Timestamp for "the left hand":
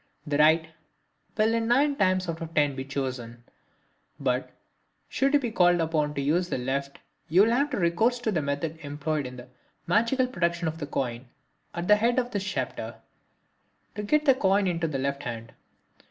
14.87-15.53